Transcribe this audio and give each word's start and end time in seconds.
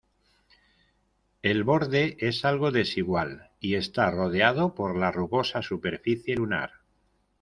El 1.43 1.63
borde 1.63 2.17
es 2.19 2.43
algo 2.43 2.71
desigual, 2.71 3.51
y 3.59 3.75
está 3.75 4.09
rodeado 4.09 4.73
por 4.73 4.97
la 4.97 5.11
rugosa 5.11 5.61
superficie 5.61 6.35
lunar. 6.37 6.71